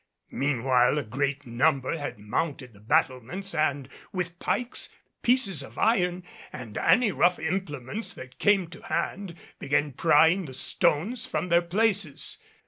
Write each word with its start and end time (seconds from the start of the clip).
Meanwhile 0.31 0.97
a 0.97 1.03
great 1.03 1.45
number 1.45 1.95
had 1.95 2.17
mounted 2.17 2.73
the 2.73 2.79
battlements 2.79 3.53
and 3.53 3.87
with 4.11 4.39
pikes, 4.39 4.89
pieces 5.21 5.61
of 5.61 5.77
iron, 5.77 6.23
and 6.51 6.75
any 6.79 7.11
rough 7.11 7.37
implements 7.37 8.11
that 8.15 8.39
came 8.39 8.67
to 8.71 8.81
hand, 8.85 9.35
began 9.59 9.91
prying 9.93 10.45
the 10.45 10.55
stones 10.55 11.27
from 11.27 11.49
their 11.49 11.61
places. 11.61 12.39